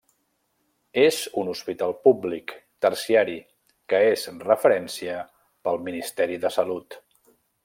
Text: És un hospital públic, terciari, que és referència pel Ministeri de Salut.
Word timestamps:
És 1.01 1.17
un 1.41 1.51
hospital 1.51 1.93
públic, 2.07 2.53
terciari, 2.87 3.37
que 3.93 4.01
és 4.15 4.27
referència 4.49 5.23
pel 5.69 5.83
Ministeri 5.91 6.45
de 6.49 6.57
Salut. 6.61 7.03